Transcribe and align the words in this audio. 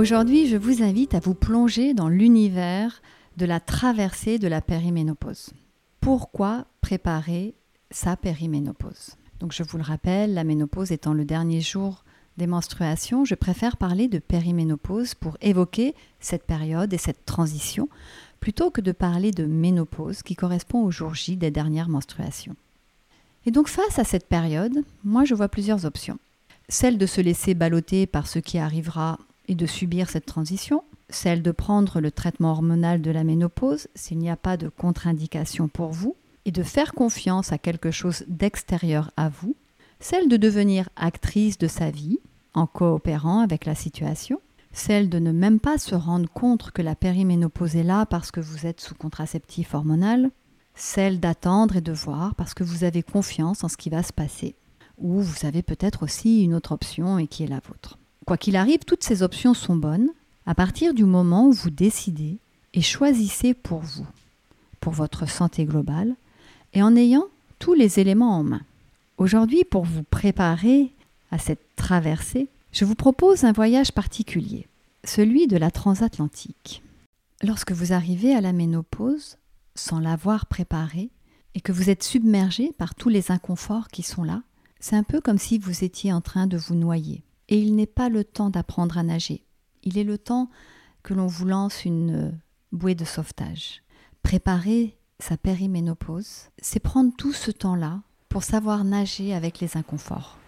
Aujourd'hui, 0.00 0.46
je 0.46 0.56
vous 0.56 0.82
invite 0.82 1.12
à 1.12 1.20
vous 1.20 1.34
plonger 1.34 1.92
dans 1.92 2.08
l'univers 2.08 3.02
de 3.36 3.44
la 3.44 3.60
traversée 3.60 4.38
de 4.38 4.48
la 4.48 4.62
périménopause. 4.62 5.50
Pourquoi 6.00 6.64
préparer 6.80 7.52
sa 7.90 8.16
périménopause? 8.16 9.16
Donc 9.40 9.52
je 9.52 9.62
vous 9.62 9.76
le 9.76 9.82
rappelle, 9.82 10.32
la 10.32 10.42
ménopause 10.42 10.90
étant 10.90 11.12
le 11.12 11.26
dernier 11.26 11.60
jour 11.60 12.02
des 12.38 12.46
menstruations, 12.46 13.26
je 13.26 13.34
préfère 13.34 13.76
parler 13.76 14.08
de 14.08 14.18
périménopause 14.18 15.12
pour 15.12 15.36
évoquer 15.42 15.94
cette 16.18 16.46
période 16.46 16.94
et 16.94 16.98
cette 16.98 17.26
transition 17.26 17.86
plutôt 18.40 18.70
que 18.70 18.80
de 18.80 18.92
parler 18.92 19.32
de 19.32 19.44
ménopause 19.44 20.22
qui 20.22 20.34
correspond 20.34 20.82
au 20.82 20.90
jour 20.90 21.14
J 21.14 21.36
des 21.36 21.50
dernières 21.50 21.90
menstruations. 21.90 22.56
Et 23.44 23.50
donc 23.50 23.68
face 23.68 23.98
à 23.98 24.04
cette 24.04 24.28
période, 24.28 24.82
moi 25.04 25.26
je 25.26 25.34
vois 25.34 25.48
plusieurs 25.48 25.84
options. 25.84 26.18
Celle 26.70 26.96
de 26.96 27.04
se 27.04 27.20
laisser 27.20 27.52
balloter 27.52 28.06
par 28.06 28.28
ce 28.28 28.38
qui 28.38 28.56
arrivera 28.56 29.18
et 29.50 29.56
de 29.56 29.66
subir 29.66 30.08
cette 30.08 30.26
transition, 30.26 30.84
celle 31.08 31.42
de 31.42 31.50
prendre 31.50 32.00
le 32.00 32.12
traitement 32.12 32.52
hormonal 32.52 33.02
de 33.02 33.10
la 33.10 33.24
ménopause 33.24 33.88
s'il 33.96 34.18
n'y 34.18 34.30
a 34.30 34.36
pas 34.36 34.56
de 34.56 34.68
contre-indication 34.68 35.66
pour 35.66 35.90
vous, 35.90 36.14
et 36.44 36.52
de 36.52 36.62
faire 36.62 36.92
confiance 36.94 37.50
à 37.50 37.58
quelque 37.58 37.90
chose 37.90 38.24
d'extérieur 38.28 39.10
à 39.16 39.28
vous, 39.28 39.56
celle 39.98 40.28
de 40.28 40.36
devenir 40.36 40.88
actrice 40.94 41.58
de 41.58 41.66
sa 41.66 41.90
vie 41.90 42.20
en 42.54 42.68
coopérant 42.68 43.40
avec 43.40 43.66
la 43.66 43.74
situation, 43.74 44.40
celle 44.72 45.08
de 45.08 45.18
ne 45.18 45.32
même 45.32 45.58
pas 45.58 45.78
se 45.78 45.96
rendre 45.96 46.30
compte 46.30 46.70
que 46.70 46.80
la 46.80 46.94
périménopause 46.94 47.74
est 47.74 47.82
là 47.82 48.06
parce 48.06 48.30
que 48.30 48.40
vous 48.40 48.66
êtes 48.66 48.80
sous 48.80 48.94
contraceptif 48.94 49.74
hormonal, 49.74 50.30
celle 50.76 51.18
d'attendre 51.18 51.76
et 51.76 51.80
de 51.80 51.92
voir 51.92 52.36
parce 52.36 52.54
que 52.54 52.62
vous 52.62 52.84
avez 52.84 53.02
confiance 53.02 53.64
en 53.64 53.68
ce 53.68 53.76
qui 53.76 53.90
va 53.90 54.04
se 54.04 54.12
passer, 54.12 54.54
ou 54.96 55.20
vous 55.20 55.44
avez 55.44 55.62
peut-être 55.62 56.04
aussi 56.04 56.44
une 56.44 56.54
autre 56.54 56.70
option 56.70 57.18
et 57.18 57.26
qui 57.26 57.42
est 57.42 57.48
la 57.48 57.60
vôtre. 57.60 57.99
Quoi 58.26 58.36
qu'il 58.36 58.56
arrive, 58.56 58.80
toutes 58.86 59.04
ces 59.04 59.22
options 59.22 59.54
sont 59.54 59.76
bonnes 59.76 60.10
à 60.46 60.54
partir 60.54 60.94
du 60.94 61.04
moment 61.04 61.46
où 61.46 61.52
vous 61.52 61.70
décidez 61.70 62.38
et 62.74 62.82
choisissez 62.82 63.54
pour 63.54 63.80
vous, 63.80 64.06
pour 64.80 64.92
votre 64.92 65.28
santé 65.28 65.64
globale, 65.64 66.14
et 66.72 66.82
en 66.82 66.94
ayant 66.96 67.24
tous 67.58 67.74
les 67.74 67.98
éléments 67.98 68.38
en 68.38 68.44
main. 68.44 68.62
Aujourd'hui, 69.18 69.64
pour 69.64 69.84
vous 69.84 70.02
préparer 70.02 70.92
à 71.30 71.38
cette 71.38 71.60
traversée, 71.76 72.48
je 72.72 72.84
vous 72.84 72.94
propose 72.94 73.44
un 73.44 73.52
voyage 73.52 73.92
particulier, 73.92 74.66
celui 75.04 75.46
de 75.46 75.56
la 75.56 75.70
transatlantique. 75.70 76.82
Lorsque 77.42 77.72
vous 77.72 77.92
arrivez 77.92 78.34
à 78.34 78.40
la 78.40 78.52
ménopause, 78.52 79.36
sans 79.74 79.98
l'avoir 79.98 80.46
préparée, 80.46 81.10
et 81.54 81.60
que 81.60 81.72
vous 81.72 81.90
êtes 81.90 82.04
submergé 82.04 82.72
par 82.78 82.94
tous 82.94 83.08
les 83.08 83.32
inconforts 83.32 83.88
qui 83.88 84.02
sont 84.02 84.22
là, 84.22 84.42
c'est 84.78 84.96
un 84.96 85.02
peu 85.02 85.20
comme 85.20 85.38
si 85.38 85.58
vous 85.58 85.84
étiez 85.84 86.12
en 86.12 86.20
train 86.20 86.46
de 86.46 86.56
vous 86.56 86.74
noyer. 86.74 87.22
Et 87.50 87.58
il 87.58 87.74
n'est 87.74 87.86
pas 87.86 88.08
le 88.08 88.24
temps 88.24 88.50
d'apprendre 88.50 88.96
à 88.96 89.02
nager. 89.02 89.44
Il 89.82 89.98
est 89.98 90.04
le 90.04 90.18
temps 90.18 90.50
que 91.02 91.14
l'on 91.14 91.26
vous 91.26 91.44
lance 91.44 91.84
une 91.84 92.38
bouée 92.72 92.94
de 92.94 93.04
sauvetage. 93.04 93.82
Préparer 94.22 94.96
sa 95.18 95.36
périménopause, 95.36 96.50
c'est 96.58 96.80
prendre 96.80 97.12
tout 97.16 97.32
ce 97.32 97.50
temps-là 97.50 98.00
pour 98.28 98.44
savoir 98.44 98.84
nager 98.84 99.34
avec 99.34 99.60
les 99.60 99.76
inconforts. 99.76 100.38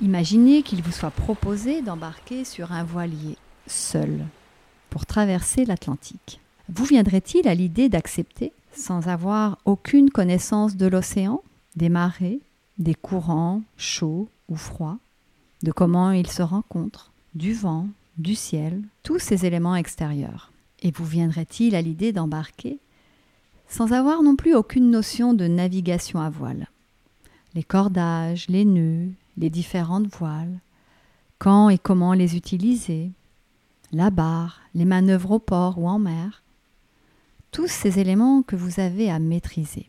Imaginez 0.00 0.62
qu'il 0.62 0.82
vous 0.82 0.90
soit 0.90 1.12
proposé 1.12 1.80
d'embarquer 1.80 2.44
sur 2.44 2.72
un 2.72 2.82
voilier 2.82 3.36
seul 3.68 4.26
pour 4.90 5.06
traverser 5.06 5.64
l'Atlantique. 5.64 6.40
Vous 6.68 6.84
viendrait-il 6.84 7.46
à 7.46 7.54
l'idée 7.54 7.88
d'accepter, 7.88 8.52
sans 8.72 9.06
avoir 9.06 9.58
aucune 9.64 10.10
connaissance 10.10 10.76
de 10.76 10.86
l'océan, 10.86 11.42
des 11.76 11.88
marées, 11.88 12.40
des 12.78 12.94
courants 12.94 13.62
chauds 13.76 14.28
ou 14.48 14.56
froids, 14.56 14.98
de 15.62 15.72
comment 15.72 16.10
ils 16.10 16.30
se 16.30 16.42
rencontrent, 16.42 17.12
du 17.34 17.54
vent, 17.54 17.88
du 18.18 18.34
ciel, 18.34 18.82
tous 19.02 19.18
ces 19.18 19.46
éléments 19.46 19.76
extérieurs. 19.76 20.52
Et 20.80 20.90
vous 20.90 21.04
viendrait-il 21.04 21.74
à 21.74 21.82
l'idée 21.82 22.12
d'embarquer 22.12 22.78
sans 23.68 23.92
avoir 23.92 24.22
non 24.22 24.36
plus 24.36 24.54
aucune 24.54 24.90
notion 24.90 25.32
de 25.32 25.46
navigation 25.46 26.20
à 26.20 26.28
voile? 26.28 26.66
Les 27.54 27.62
cordages, 27.62 28.46
les 28.48 28.64
nœuds, 28.64 29.08
les 29.38 29.50
différentes 29.50 30.08
voiles, 30.08 30.58
quand 31.38 31.70
et 31.70 31.78
comment 31.78 32.12
les 32.12 32.36
utiliser, 32.36 33.10
la 33.92 34.10
barre, 34.10 34.60
les 34.74 34.84
manœuvres 34.84 35.32
au 35.32 35.38
port 35.38 35.78
ou 35.78 35.88
en 35.88 35.98
mer, 35.98 36.42
tous 37.50 37.68
ces 37.68 37.98
éléments 37.98 38.42
que 38.42 38.56
vous 38.56 38.80
avez 38.80 39.10
à 39.10 39.18
maîtriser. 39.18 39.88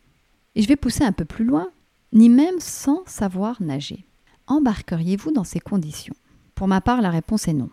Et 0.56 0.62
je 0.62 0.68
vais 0.68 0.76
pousser 0.76 1.04
un 1.04 1.12
peu 1.12 1.26
plus 1.26 1.46
loin 1.46 1.70
ni 2.13 2.29
même 2.29 2.59
sans 2.59 3.03
savoir 3.06 3.62
nager. 3.62 4.06
Embarqueriez-vous 4.47 5.31
dans 5.31 5.44
ces 5.44 5.59
conditions? 5.59 6.16
Pour 6.56 6.68
ma 6.68 6.79
part, 6.79 7.01
la 7.01 7.09
réponse 7.09 7.47
est 7.47 7.53
non. 7.53 7.69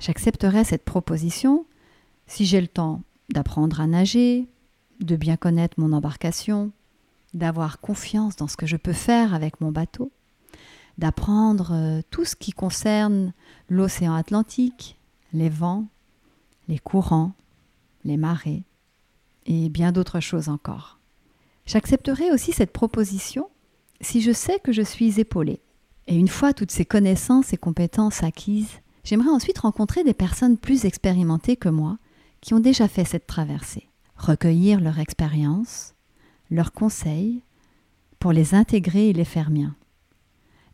J'accepterai 0.00 0.64
cette 0.64 0.84
proposition 0.84 1.66
si 2.26 2.46
j'ai 2.46 2.60
le 2.60 2.68
temps 2.68 3.02
d'apprendre 3.28 3.80
à 3.80 3.86
nager, 3.86 4.48
de 5.00 5.16
bien 5.16 5.36
connaître 5.36 5.78
mon 5.78 5.92
embarcation, 5.92 6.70
d'avoir 7.32 7.80
confiance 7.80 8.36
dans 8.36 8.48
ce 8.48 8.56
que 8.56 8.66
je 8.66 8.76
peux 8.76 8.92
faire 8.92 9.34
avec 9.34 9.60
mon 9.60 9.72
bateau, 9.72 10.12
d'apprendre 10.98 11.72
euh, 11.72 12.00
tout 12.10 12.24
ce 12.24 12.36
qui 12.36 12.52
concerne 12.52 13.32
l'océan 13.68 14.14
Atlantique, 14.14 14.98
les 15.32 15.48
vents, 15.48 15.86
les 16.68 16.78
courants, 16.78 17.32
les 18.04 18.16
marées 18.16 18.62
et 19.46 19.68
bien 19.68 19.90
d'autres 19.90 20.20
choses 20.20 20.48
encore. 20.48 20.98
J'accepterai 21.66 22.30
aussi 22.30 22.52
cette 22.52 22.72
proposition 22.72 23.48
si 24.00 24.20
je 24.20 24.32
sais 24.32 24.58
que 24.58 24.72
je 24.72 24.82
suis 24.82 25.20
épaulée. 25.20 25.60
Et 26.06 26.16
une 26.16 26.28
fois 26.28 26.52
toutes 26.52 26.70
ces 26.70 26.84
connaissances 26.84 27.52
et 27.52 27.56
compétences 27.56 28.22
acquises, 28.22 28.80
j'aimerais 29.04 29.30
ensuite 29.30 29.58
rencontrer 29.58 30.04
des 30.04 30.14
personnes 30.14 30.58
plus 30.58 30.84
expérimentées 30.84 31.56
que 31.56 31.70
moi 31.70 31.98
qui 32.40 32.52
ont 32.52 32.60
déjà 32.60 32.88
fait 32.88 33.06
cette 33.06 33.26
traversée, 33.26 33.88
recueillir 34.16 34.80
leur 34.80 34.98
expérience, 34.98 35.94
leurs 36.50 36.72
conseils, 36.72 37.42
pour 38.18 38.32
les 38.32 38.54
intégrer 38.54 39.08
et 39.08 39.12
les 39.14 39.24
faire 39.24 39.50
miens. 39.50 39.74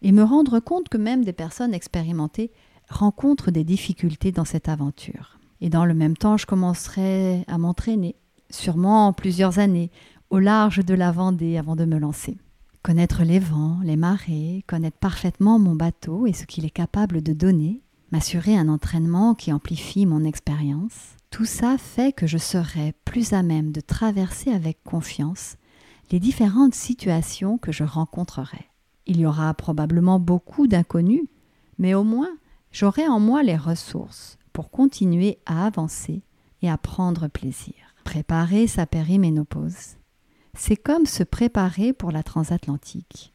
Et 0.03 0.13
me 0.13 0.25
rendre 0.25 0.59
compte 0.59 0.89
que 0.89 0.99
même 0.99 1.25
des 1.25 1.33
personnes 1.33 1.75
expérimentées 1.75 2.51
rencontrent 2.89 3.53
des 3.53 3.65
difficultés 3.65 4.33
dans 4.33 4.45
cette 4.45 4.69
aventure. 4.69 5.39
Et 5.61 5.69
dans 5.69 5.85
le 5.85 5.95
même 5.95 6.17
temps, 6.17 6.37
je 6.37 6.47
commencerai 6.47 7.45
à 7.47 7.59
m'entraîner, 7.59 8.17
sûrement 8.51 9.09
en 9.09 9.13
plusieurs 9.13 9.59
années, 9.59 9.91
au 10.31 10.39
large 10.39 10.85
de 10.85 10.95
la 10.95 11.11
Vendée 11.11 11.59
avant 11.59 11.75
de 11.75 11.85
me 11.85 11.99
lancer. 11.99 12.39
Connaître 12.83 13.25
les 13.25 13.41
vents, 13.41 13.81
les 13.83 13.97
marées, 13.97 14.65
connaître 14.69 14.97
parfaitement 14.97 15.59
mon 15.59 15.75
bateau 15.75 16.27
et 16.27 16.33
ce 16.33 16.47
qu'il 16.47 16.65
est 16.65 16.71
capable 16.71 17.21
de 17.21 17.33
donner, 17.33 17.83
m'assurer 18.13 18.57
un 18.57 18.69
entraînement 18.69 19.35
qui 19.35 19.53
amplifie 19.53 20.07
mon 20.07 20.25
expérience, 20.25 21.17
tout 21.31 21.45
ça 21.45 21.77
fait 21.79 22.13
que 22.13 22.29
je 22.29 22.39
serai 22.39 22.95
plus 23.05 23.33
à 23.33 23.43
même 23.43 23.73
de 23.73 23.81
traverser 23.81 24.53
avec 24.53 24.83
confiance 24.85 25.57
les 26.13 26.21
différentes 26.21 26.75
situations 26.75 27.59
que 27.59 27.73
je 27.73 27.85
rencontrerai. 27.85 28.71
Il 29.07 29.21
y 29.21 29.27
aura 29.27 29.53
probablement 29.55 30.21
beaucoup 30.21 30.69
d'inconnus, 30.69 31.25
mais 31.79 31.95
au 31.95 32.05
moins 32.05 32.31
j'aurai 32.71 33.07
en 33.09 33.19
moi 33.19 33.43
les 33.43 33.57
ressources 33.57 34.39
pour 34.53 34.71
continuer 34.71 35.39
à 35.47 35.67
avancer 35.67 36.23
et 36.63 36.71
à 36.71 36.79
prendre 36.79 37.29
plaisir. 37.29 37.75
Préparer 38.05 38.67
sa 38.67 38.87
périménopause, 38.87 40.00
c'est 40.55 40.77
comme 40.77 41.07
se 41.07 41.23
préparer 41.23 41.93
pour 41.93 42.13
la 42.13 42.23
transatlantique 42.23 43.33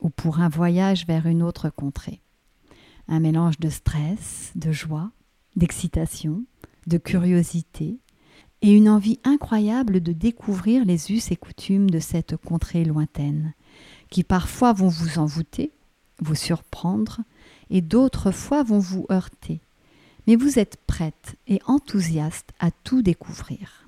ou 0.00 0.10
pour 0.10 0.40
un 0.40 0.48
voyage 0.48 1.06
vers 1.06 1.26
une 1.26 1.42
autre 1.42 1.70
contrée. 1.70 2.20
Un 3.08 3.20
mélange 3.20 3.58
de 3.58 3.70
stress, 3.70 4.52
de 4.54 4.70
joie, 4.70 5.10
d'excitation, 5.56 6.44
de 6.86 6.98
curiosité 6.98 7.96
et 8.62 8.72
une 8.72 8.88
envie 8.88 9.20
incroyable 9.24 10.00
de 10.00 10.12
découvrir 10.12 10.84
les 10.84 11.12
us 11.12 11.30
et 11.30 11.36
coutumes 11.36 11.90
de 11.90 12.00
cette 12.00 12.36
contrée 12.36 12.84
lointaine, 12.84 13.54
qui 14.10 14.24
parfois 14.24 14.72
vont 14.72 14.88
vous 14.88 15.18
envoûter, 15.18 15.70
vous 16.20 16.34
surprendre, 16.34 17.20
et 17.70 17.80
d'autres 17.80 18.30
fois 18.30 18.62
vont 18.62 18.78
vous 18.78 19.06
heurter. 19.10 19.60
Mais 20.26 20.36
vous 20.36 20.58
êtes 20.58 20.76
prête 20.86 21.36
et 21.46 21.60
enthousiaste 21.66 22.52
à 22.58 22.70
tout 22.70 23.02
découvrir. 23.02 23.86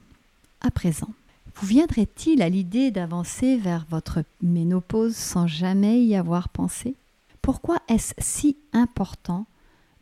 À 0.61 0.71
présent, 0.71 1.13
vous 1.55 1.67
viendrait-il 1.67 2.43
à 2.43 2.49
l'idée 2.49 2.91
d'avancer 2.91 3.57
vers 3.57 3.87
votre 3.91 4.23
ménopause 4.43 5.17
sans 5.17 5.47
jamais 5.47 6.03
y 6.03 6.15
avoir 6.15 6.49
pensé? 6.49 6.95
Pourquoi 7.43 7.79
est-ce 7.89 8.15
si 8.19 8.57
important 8.73 9.47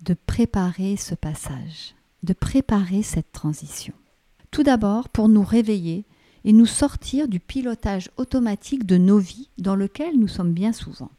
de 0.03 0.15
préparer 0.15 0.97
ce 0.97 1.15
passage, 1.15 1.95
de 2.23 2.33
préparer 2.33 3.03
cette 3.03 3.33
transition? 3.33 3.95
Tout 4.51 4.63
d'abord 4.63 5.09
pour 5.09 5.29
nous 5.29 5.45
réveiller 5.45 6.05
et 6.45 6.53
nous 6.53 6.67
sortir 6.67 7.29
du 7.29 7.41
pilotage 7.41 8.11
automatique 8.17 8.87
de 8.87 8.97
nos 8.97 9.19
vies 9.19 9.49
dans 9.59 9.77
lequel 9.77 10.19
nous 10.19 10.29
sommes 10.29 10.53
bien 10.53 10.73
souvent. 10.73 11.11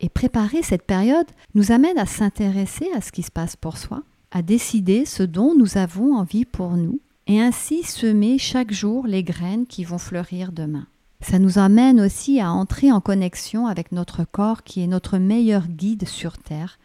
Et 0.00 0.08
préparer 0.08 0.62
cette 0.62 0.82
période 0.82 1.28
nous 1.54 1.70
amène 1.70 1.98
à 1.98 2.06
s'intéresser 2.06 2.88
à 2.94 3.00
ce 3.00 3.12
qui 3.12 3.22
se 3.22 3.30
passe 3.30 3.56
pour 3.56 3.78
soi, 3.78 4.02
à 4.30 4.42
décider 4.42 5.04
ce 5.04 5.22
dont 5.22 5.54
nous 5.54 5.78
avons 5.78 6.16
envie 6.16 6.44
pour 6.44 6.76
nous, 6.76 7.00
et 7.32 7.40
ainsi 7.40 7.82
semer 7.82 8.36
chaque 8.36 8.72
jour 8.72 9.06
les 9.06 9.22
graines 9.22 9.66
qui 9.66 9.84
vont 9.84 9.96
fleurir 9.96 10.52
demain. 10.52 10.86
Ça 11.22 11.38
nous 11.38 11.58
amène 11.58 11.98
aussi 11.98 12.40
à 12.40 12.52
entrer 12.52 12.92
en 12.92 13.00
connexion 13.00 13.66
avec 13.66 13.90
notre 13.90 14.24
corps 14.24 14.64
qui 14.64 14.82
est 14.82 14.86
notre 14.86 15.16
meilleur 15.16 15.66
guide 15.66 16.06
sur 16.06 16.36
Terre, 16.36 16.78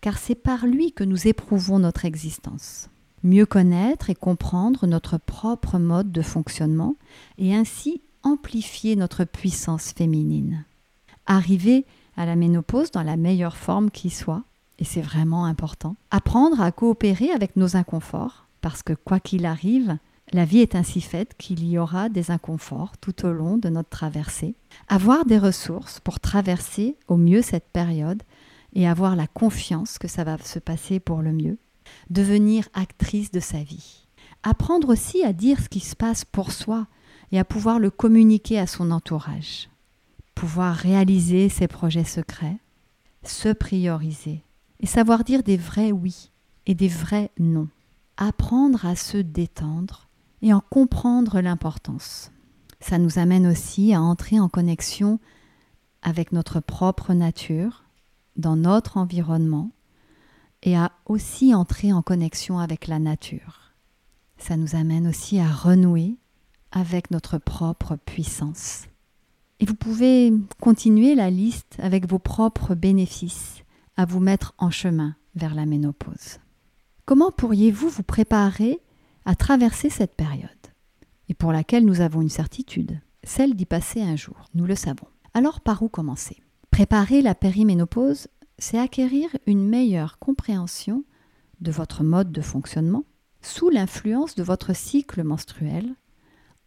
car 0.00 0.18
c'est 0.18 0.34
par 0.34 0.66
lui 0.66 0.90
que 0.90 1.04
nous 1.04 1.28
éprouvons 1.28 1.78
notre 1.78 2.04
existence. 2.04 2.88
Mieux 3.22 3.46
connaître 3.46 4.10
et 4.10 4.16
comprendre 4.16 4.88
notre 4.88 5.18
propre 5.18 5.78
mode 5.78 6.10
de 6.10 6.22
fonctionnement 6.22 6.96
et 7.38 7.54
ainsi 7.54 8.02
amplifier 8.24 8.96
notre 8.96 9.22
puissance 9.22 9.92
féminine. 9.92 10.64
Arriver 11.26 11.86
à 12.16 12.26
la 12.26 12.34
ménopause 12.34 12.90
dans 12.90 13.04
la 13.04 13.16
meilleure 13.16 13.56
forme 13.56 13.92
qui 13.92 14.10
soit, 14.10 14.42
et 14.80 14.84
c'est 14.84 15.00
vraiment 15.00 15.44
important. 15.44 15.94
Apprendre 16.10 16.60
à 16.60 16.72
coopérer 16.72 17.30
avec 17.30 17.54
nos 17.54 17.76
inconforts, 17.76 18.41
parce 18.62 18.82
que 18.82 18.94
quoi 18.94 19.20
qu'il 19.20 19.44
arrive, 19.44 19.98
la 20.32 20.46
vie 20.46 20.60
est 20.60 20.74
ainsi 20.74 21.02
faite 21.02 21.34
qu'il 21.36 21.62
y 21.68 21.78
aura 21.78 22.08
des 22.08 22.30
inconforts 22.30 22.96
tout 22.98 23.26
au 23.26 23.32
long 23.32 23.58
de 23.58 23.68
notre 23.68 23.90
traversée. 23.90 24.54
Avoir 24.88 25.26
des 25.26 25.38
ressources 25.38 26.00
pour 26.00 26.20
traverser 26.20 26.96
au 27.08 27.18
mieux 27.18 27.42
cette 27.42 27.68
période 27.68 28.22
et 28.72 28.88
avoir 28.88 29.14
la 29.14 29.26
confiance 29.26 29.98
que 29.98 30.08
ça 30.08 30.24
va 30.24 30.38
se 30.38 30.58
passer 30.58 31.00
pour 31.00 31.20
le 31.20 31.32
mieux. 31.32 31.58
Devenir 32.08 32.68
actrice 32.72 33.30
de 33.30 33.40
sa 33.40 33.62
vie. 33.62 34.06
Apprendre 34.42 34.88
aussi 34.88 35.22
à 35.22 35.34
dire 35.34 35.60
ce 35.60 35.68
qui 35.68 35.80
se 35.80 35.94
passe 35.94 36.24
pour 36.24 36.52
soi 36.52 36.86
et 37.30 37.38
à 37.38 37.44
pouvoir 37.44 37.78
le 37.78 37.90
communiquer 37.90 38.58
à 38.58 38.66
son 38.66 38.90
entourage. 38.90 39.68
Pouvoir 40.34 40.74
réaliser 40.74 41.50
ses 41.50 41.68
projets 41.68 42.04
secrets, 42.04 42.56
se 43.24 43.52
prioriser 43.52 44.42
et 44.80 44.86
savoir 44.86 45.24
dire 45.24 45.42
des 45.42 45.58
vrais 45.58 45.92
oui 45.92 46.30
et 46.66 46.74
des 46.74 46.88
vrais 46.88 47.30
non. 47.38 47.68
Apprendre 48.16 48.84
à 48.86 48.96
se 48.96 49.16
détendre 49.16 50.08
et 50.42 50.52
en 50.52 50.60
comprendre 50.60 51.40
l'importance. 51.40 52.30
Ça 52.80 52.98
nous 52.98 53.18
amène 53.18 53.46
aussi 53.46 53.94
à 53.94 54.02
entrer 54.02 54.40
en 54.40 54.48
connexion 54.48 55.18
avec 56.02 56.32
notre 56.32 56.60
propre 56.60 57.14
nature, 57.14 57.84
dans 58.36 58.56
notre 58.56 58.96
environnement, 58.96 59.70
et 60.62 60.76
à 60.76 60.92
aussi 61.06 61.54
entrer 61.54 61.92
en 61.92 62.02
connexion 62.02 62.58
avec 62.58 62.86
la 62.86 62.98
nature. 62.98 63.72
Ça 64.36 64.56
nous 64.56 64.74
amène 64.74 65.06
aussi 65.06 65.38
à 65.38 65.48
renouer 65.48 66.16
avec 66.72 67.10
notre 67.10 67.38
propre 67.38 67.96
puissance. 67.96 68.84
Et 69.60 69.66
vous 69.66 69.74
pouvez 69.74 70.32
continuer 70.60 71.14
la 71.14 71.30
liste 71.30 71.76
avec 71.78 72.08
vos 72.08 72.18
propres 72.18 72.74
bénéfices 72.74 73.62
à 73.96 74.04
vous 74.04 74.18
mettre 74.18 74.54
en 74.58 74.70
chemin 74.70 75.14
vers 75.36 75.54
la 75.54 75.66
ménopause. 75.66 76.40
Comment 77.04 77.32
pourriez-vous 77.32 77.88
vous 77.88 78.04
préparer 78.04 78.80
à 79.24 79.34
traverser 79.34 79.90
cette 79.90 80.14
période, 80.14 80.48
et 81.28 81.34
pour 81.34 81.52
laquelle 81.52 81.84
nous 81.84 82.00
avons 82.00 82.22
une 82.22 82.28
certitude, 82.28 83.00
celle 83.24 83.54
d'y 83.54 83.66
passer 83.66 84.00
un 84.02 84.14
jour, 84.14 84.36
nous 84.54 84.66
le 84.66 84.76
savons. 84.76 85.08
Alors 85.34 85.60
par 85.60 85.82
où 85.82 85.88
commencer? 85.88 86.42
Préparer 86.70 87.20
la 87.20 87.34
périménopause, 87.34 88.28
c'est 88.58 88.78
acquérir 88.78 89.30
une 89.46 89.68
meilleure 89.68 90.18
compréhension 90.20 91.04
de 91.60 91.72
votre 91.72 92.04
mode 92.04 92.30
de 92.30 92.40
fonctionnement 92.40 93.04
sous 93.40 93.68
l'influence 93.68 94.36
de 94.36 94.42
votre 94.44 94.74
cycle 94.74 95.24
menstruel 95.24 95.94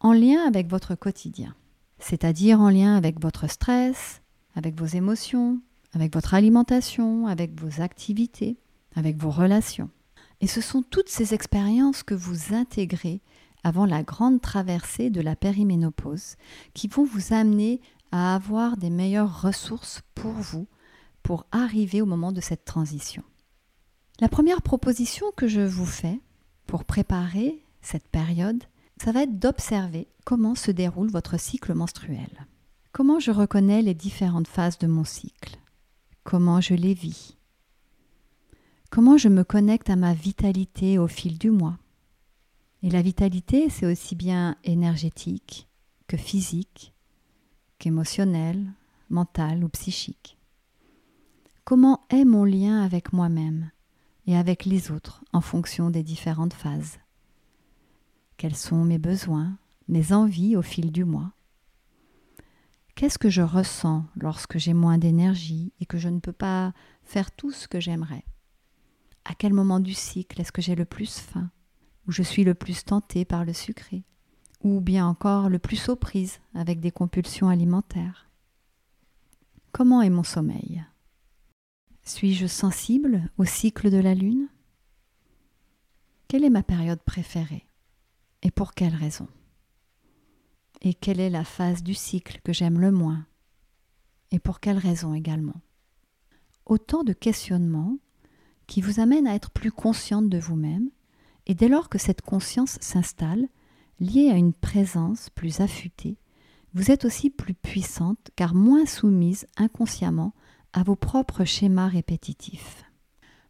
en 0.00 0.12
lien 0.12 0.46
avec 0.46 0.68
votre 0.68 0.94
quotidien, 0.94 1.54
c'est-à-dire 1.98 2.60
en 2.60 2.68
lien 2.68 2.94
avec 2.94 3.20
votre 3.20 3.48
stress, 3.48 4.20
avec 4.54 4.78
vos 4.78 4.86
émotions, 4.86 5.60
avec 5.94 6.12
votre 6.12 6.34
alimentation, 6.34 7.26
avec 7.26 7.58
vos 7.58 7.80
activités, 7.80 8.58
avec 8.94 9.16
vos 9.16 9.30
relations. 9.30 9.88
Et 10.40 10.46
ce 10.46 10.60
sont 10.60 10.82
toutes 10.82 11.08
ces 11.08 11.34
expériences 11.34 12.02
que 12.02 12.14
vous 12.14 12.54
intégrez 12.54 13.20
avant 13.64 13.86
la 13.86 14.02
grande 14.02 14.40
traversée 14.40 15.10
de 15.10 15.20
la 15.20 15.34
périménopause 15.34 16.36
qui 16.74 16.88
vont 16.88 17.04
vous 17.04 17.32
amener 17.32 17.80
à 18.12 18.34
avoir 18.34 18.76
des 18.76 18.90
meilleures 18.90 19.42
ressources 19.42 20.02
pour 20.14 20.32
vous 20.32 20.66
pour 21.22 21.46
arriver 21.50 22.00
au 22.00 22.06
moment 22.06 22.32
de 22.32 22.40
cette 22.40 22.64
transition. 22.64 23.24
La 24.20 24.28
première 24.28 24.62
proposition 24.62 25.26
que 25.36 25.48
je 25.48 25.60
vous 25.60 25.86
fais 25.86 26.20
pour 26.66 26.84
préparer 26.84 27.62
cette 27.82 28.08
période, 28.08 28.62
ça 29.02 29.12
va 29.12 29.24
être 29.24 29.38
d'observer 29.38 30.08
comment 30.24 30.54
se 30.54 30.70
déroule 30.70 31.10
votre 31.10 31.38
cycle 31.38 31.74
menstruel. 31.74 32.46
Comment 32.92 33.20
je 33.20 33.30
reconnais 33.30 33.82
les 33.82 33.94
différentes 33.94 34.48
phases 34.48 34.78
de 34.78 34.86
mon 34.86 35.04
cycle? 35.04 35.58
Comment 36.24 36.60
je 36.60 36.74
les 36.74 36.94
vis? 36.94 37.36
Comment 38.96 39.18
je 39.18 39.28
me 39.28 39.44
connecte 39.44 39.90
à 39.90 39.96
ma 39.96 40.14
vitalité 40.14 40.98
au 40.98 41.06
fil 41.06 41.36
du 41.36 41.50
mois. 41.50 41.76
Et 42.82 42.88
la 42.88 43.02
vitalité, 43.02 43.68
c'est 43.68 43.84
aussi 43.84 44.14
bien 44.14 44.56
énergétique 44.64 45.68
que 46.06 46.16
physique, 46.16 46.94
qu'émotionnel, 47.78 48.72
mental 49.10 49.64
ou 49.64 49.68
psychique. 49.68 50.38
Comment 51.66 52.06
est 52.08 52.24
mon 52.24 52.46
lien 52.46 52.80
avec 52.82 53.12
moi-même 53.12 53.70
et 54.26 54.34
avec 54.34 54.64
les 54.64 54.90
autres 54.90 55.22
en 55.34 55.42
fonction 55.42 55.90
des 55.90 56.02
différentes 56.02 56.54
phases? 56.54 56.98
Quels 58.38 58.56
sont 58.56 58.82
mes 58.82 58.98
besoins, 58.98 59.58
mes 59.88 60.14
envies 60.14 60.56
au 60.56 60.62
fil 60.62 60.90
du 60.90 61.04
mois? 61.04 61.32
Qu'est-ce 62.94 63.18
que 63.18 63.28
je 63.28 63.42
ressens 63.42 64.06
lorsque 64.14 64.56
j'ai 64.56 64.72
moins 64.72 64.96
d'énergie 64.96 65.74
et 65.80 65.84
que 65.84 65.98
je 65.98 66.08
ne 66.08 66.18
peux 66.18 66.32
pas 66.32 66.72
faire 67.04 67.30
tout 67.30 67.50
ce 67.50 67.68
que 67.68 67.78
j'aimerais? 67.78 68.24
À 69.28 69.34
quel 69.34 69.52
moment 69.52 69.80
du 69.80 69.92
cycle 69.92 70.40
est-ce 70.40 70.52
que 70.52 70.62
j'ai 70.62 70.76
le 70.76 70.84
plus 70.84 71.18
faim 71.18 71.50
Ou 72.06 72.12
je 72.12 72.22
suis 72.22 72.44
le 72.44 72.54
plus 72.54 72.84
tenté 72.84 73.24
par 73.24 73.44
le 73.44 73.52
sucré 73.52 74.04
Ou 74.62 74.80
bien 74.80 75.06
encore 75.06 75.48
le 75.48 75.58
plus 75.58 75.88
aux 75.88 75.96
prises 75.96 76.38
avec 76.54 76.80
des 76.80 76.92
compulsions 76.92 77.48
alimentaires? 77.48 78.30
Comment 79.72 80.00
est 80.00 80.10
mon 80.10 80.22
sommeil? 80.22 80.84
Suis-je 82.04 82.46
sensible 82.46 83.28
au 83.36 83.44
cycle 83.44 83.90
de 83.90 83.96
la 83.96 84.14
Lune? 84.14 84.48
Quelle 86.28 86.44
est 86.44 86.50
ma 86.50 86.62
période 86.62 87.02
préférée? 87.02 87.66
Et 88.42 88.52
pour 88.52 88.74
quelle 88.74 88.94
raison? 88.94 89.26
Et 90.82 90.94
quelle 90.94 91.18
est 91.18 91.30
la 91.30 91.44
phase 91.44 91.82
du 91.82 91.94
cycle 91.94 92.40
que 92.44 92.52
j'aime 92.52 92.80
le 92.80 92.92
moins? 92.92 93.26
Et 94.30 94.38
pour 94.38 94.60
quelle 94.60 94.78
raison 94.78 95.14
également? 95.14 95.60
Autant 96.64 97.02
de 97.02 97.12
questionnements 97.12 97.98
qui 98.66 98.80
vous 98.80 99.00
amène 99.00 99.26
à 99.26 99.34
être 99.34 99.50
plus 99.50 99.72
consciente 99.72 100.28
de 100.28 100.38
vous-même, 100.38 100.90
et 101.46 101.54
dès 101.54 101.68
lors 101.68 101.88
que 101.88 101.98
cette 101.98 102.22
conscience 102.22 102.78
s'installe, 102.80 103.48
liée 104.00 104.30
à 104.30 104.36
une 104.36 104.52
présence 104.52 105.30
plus 105.30 105.60
affûtée, 105.60 106.18
vous 106.74 106.90
êtes 106.90 107.04
aussi 107.04 107.30
plus 107.30 107.54
puissante 107.54 108.30
car 108.36 108.54
moins 108.54 108.84
soumise 108.84 109.46
inconsciemment 109.56 110.34
à 110.72 110.82
vos 110.82 110.96
propres 110.96 111.44
schémas 111.44 111.88
répétitifs. 111.88 112.84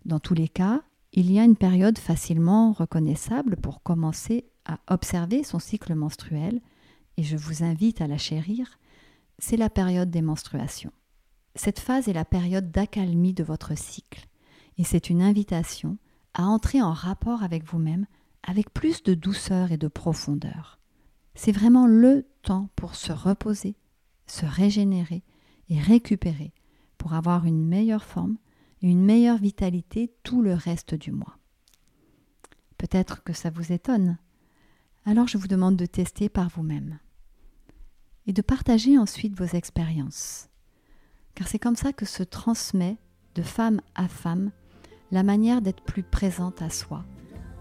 Dans 0.05 0.21
tous 0.21 0.35
les 0.35 0.49
cas, 0.49 0.83
il 1.13 1.33
y 1.33 1.41
a 1.41 1.45
une 1.45 1.57
période 1.57 1.99
facilement 1.99 2.73
reconnaissable 2.73 3.57
pour 3.57 3.83
commencer 3.83 4.45
à 4.65 4.79
observer 4.89 5.43
son 5.43 5.59
cycle 5.59 5.95
menstruel, 5.95 6.61
et 7.17 7.23
je 7.23 7.37
vous 7.37 7.65
invite 7.65 8.01
à 8.01 8.07
la 8.07 8.19
chérir, 8.19 8.79
c'est 9.39 9.57
la 9.57 9.71
période 9.71 10.11
des 10.11 10.23
menstruations. 10.23 10.93
Cette 11.55 11.81
phase 11.81 12.09
est 12.09 12.13
la 12.13 12.27
période 12.27 12.71
d'accalmie 12.71 13.33
de 13.33 13.43
votre 13.43 13.77
cycle 13.77 14.29
et 14.79 14.85
c'est 14.85 15.11
une 15.11 15.23
invitation 15.23 15.99
à 16.35 16.45
entrer 16.45 16.83
en 16.83 16.93
rapport 16.93 17.43
avec 17.43 17.65
vous-même 17.65 18.07
avec 18.43 18.73
plus 18.73 19.03
de 19.03 19.15
douceur 19.15 19.73
et 19.73 19.77
de 19.77 19.89
profondeur. 19.89 20.79
C'est 21.35 21.53
vraiment 21.53 21.87
le 21.87 22.27
temps 22.43 22.71
pour 22.77 22.95
se 22.95 23.13
reposer, 23.13 23.77
se 24.27 24.47
régénérer 24.47 25.23
et 25.69 25.81
récupérer 25.81 26.53
pour 26.97 27.15
avoir 27.15 27.45
une 27.45 27.65
meilleure 27.65 28.05
forme 28.05 28.39
et 28.83 28.89
une 28.89 29.05
meilleure 29.05 29.39
vitalité 29.39 30.15
tout 30.23 30.43
le 30.43 30.55
reste 30.55 30.95
du 30.95 31.11
mois. 31.11 31.39
Peut-être 32.79 33.23
que 33.25 33.33
ça 33.33 33.51
vous 33.51 33.73
étonne. 33.73 34.19
Alors 35.05 35.29
je 35.29 35.39
vous 35.39 35.49
demande 35.49 35.77
de 35.77 35.87
tester 35.87 36.29
par 36.29 36.49
vous-même 36.49 36.99
et 38.27 38.33
de 38.33 38.43
partager 38.43 38.99
ensuite 38.99 39.37
vos 39.37 39.57
expériences. 39.57 40.49
Car 41.35 41.49
c'est 41.49 41.59
comme 41.59 41.77
ça 41.77 41.93
que 41.93 42.07
se 42.07 42.23
transmet 42.23 42.97
de 43.35 43.43
femme 43.43 43.81
à 43.95 44.09
femme 44.09 44.51
la 45.13 45.23
manière 45.23 45.63
d'être 45.63 45.83
plus 45.83 46.03
présente 46.03 46.63
à 46.63 46.71
soi 46.71 47.05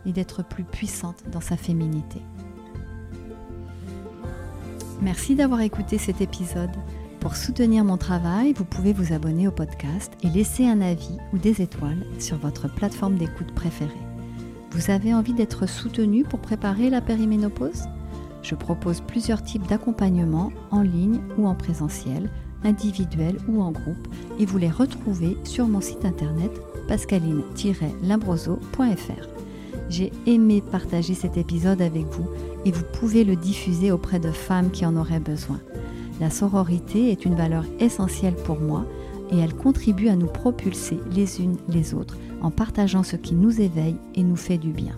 et 0.06 0.12
d'être 0.12 0.44
plus 0.44 0.64
puissante 0.64 1.24
dans 1.32 1.42
sa 1.42 1.58
féminité. 1.58 2.22
Merci 5.02 5.36
d'avoir 5.36 5.62
écouté 5.62 5.98
cet 5.98 6.22
épisode 6.22 6.72
Pour 7.20 7.36
soutenir 7.36 7.84
mon 7.84 7.98
travail, 7.98 8.54
vous 8.54 8.66
pouvez 8.66 8.94
vous 8.94 9.14
abonner 9.14 9.48
au 9.48 9.52
podcast 9.52 10.14
et 10.24 10.30
laisser 10.30 10.66
un 10.68 10.82
avis 10.82 11.18
ou 11.34 11.38
des 11.38 11.62
étoiles 11.62 12.06
sur 12.20 12.38
votre 12.38 12.74
plateforme 12.74 13.16
d'écoute 13.16 13.54
préférée. 13.54 13.92
Vous 14.72 14.92
avez 14.92 15.14
envie 15.14 15.34
d'être 15.34 15.68
soutenu 15.68 16.24
pour 16.24 16.40
préparer 16.40 16.90
la 16.90 17.02
périménopause? 17.02 17.84
Je 18.42 18.56
propose 18.56 19.02
plusieurs 19.02 19.42
types 19.42 19.68
d'accompagnement 19.68 20.52
en 20.70 20.82
ligne 20.82 21.20
ou 21.38 21.48
en 21.48 21.56
présentiel, 21.56 22.30
individuel 22.64 23.38
ou 23.48 23.62
en 23.62 23.72
groupe, 23.72 24.08
et 24.40 24.46
vous 24.46 24.58
les 24.58 24.70
retrouvez 24.70 25.38
sur 25.44 25.68
mon 25.68 25.82
site 25.82 26.06
internet 26.06 26.52
J'ai 29.89 30.12
aimé 30.25 30.62
partager 30.62 31.13
cet 31.13 31.38
épisode 31.38 31.82
avec 31.82 32.06
vous 32.06 32.27
et 32.65 32.72
vous 32.72 32.84
pouvez 33.00 33.24
le 33.24 33.36
diffuser 33.36 33.92
auprès 33.92 34.20
de 34.20 34.32
femmes 34.32 34.72
qui 34.72 34.86
en 34.86 34.96
auraient 34.96 35.20
besoin. 35.20 35.60
La 36.20 36.30
sororité 36.30 37.12
est 37.12 37.25
une 37.25 37.36
valeur 37.36 37.65
essentielle 37.80 38.36
pour 38.36 38.60
moi 38.60 38.86
et 39.32 39.38
elle 39.38 39.54
contribue 39.54 40.08
à 40.08 40.15
nous 40.15 40.27
propulser 40.27 41.00
les 41.12 41.42
unes 41.42 41.58
les 41.68 41.94
autres 41.94 42.18
en 42.42 42.51
partageant 42.51 43.04
ce 43.04 43.15
qui 43.15 43.36
nous 43.36 43.62
éveille 43.62 43.98
et 44.15 44.24
nous 44.24 44.36
fait 44.36 44.58
du 44.58 44.72
bien. 44.72 44.98